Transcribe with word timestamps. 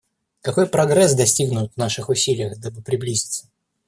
Какой 0.41 0.65
прогресс 0.67 1.13
достигнут 1.13 1.71
в 1.71 1.77
наших 1.77 2.09
усилиях, 2.09 2.57
дабы 2.57 2.81
приблизиться. 2.81 3.47